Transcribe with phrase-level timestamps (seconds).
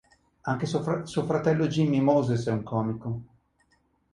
[0.41, 3.21] Anche suo fratello Jimmy Moses è un comico.